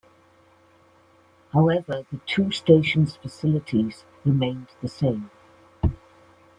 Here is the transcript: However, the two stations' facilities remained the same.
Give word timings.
However, 1.53 2.07
the 2.11 2.17
two 2.25 2.49
stations' 2.51 3.17
facilities 3.17 4.03
remained 4.25 4.69
the 4.81 4.87
same. 4.87 5.29